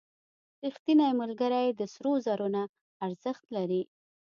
•رښتینی 0.63 1.09
ملګری 1.21 1.65
د 1.79 1.81
سرو 1.93 2.13
زرو 2.25 2.47
نه 2.55 2.63
ارزښت 3.05 3.43
لري. 3.55 3.81